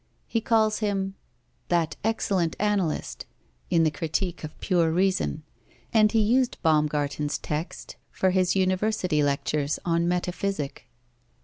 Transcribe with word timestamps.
He 0.25 0.41
calls 0.41 0.79
him 0.79 1.13
"that 1.67 1.95
excellent 2.03 2.55
analyst" 2.59 3.27
in 3.69 3.83
the 3.83 3.91
Critique 3.91 4.43
of 4.43 4.59
Pure 4.59 4.91
Reason, 4.93 5.43
and 5.93 6.11
he 6.11 6.19
used 6.19 6.57
Baumgarten's 6.63 7.37
text 7.37 7.97
for 8.09 8.31
his 8.31 8.55
University 8.55 9.21
lectures 9.21 9.77
on 9.85 10.07
Metaphysic. 10.07 10.87